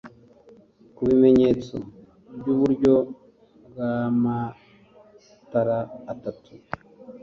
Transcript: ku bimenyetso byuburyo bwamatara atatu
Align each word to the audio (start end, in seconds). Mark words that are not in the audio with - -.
ku 0.95 1.01
bimenyetso 1.09 1.75
byuburyo 2.37 2.93
bwamatara 3.67 5.79
atatu 6.11 6.51